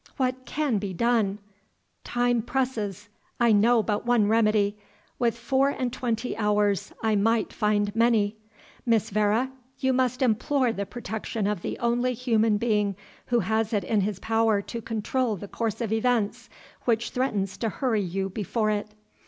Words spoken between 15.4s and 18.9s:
course of events which threatens to hurry you before